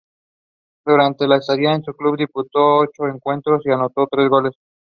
[0.83, 4.53] Durante su estadía en el club disputó ocho encuentros y anotó tres goles.